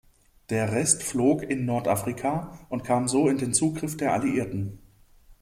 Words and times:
Der 0.49 0.71
Rest 0.71 1.03
flog 1.03 1.43
in 1.43 1.65
Nordafrika 1.65 2.57
und 2.69 2.83
kam 2.83 3.07
so 3.07 3.27
in 3.29 3.37
den 3.37 3.53
Zugriff 3.53 3.97
der 3.97 4.13
Alliierten. 4.13 4.79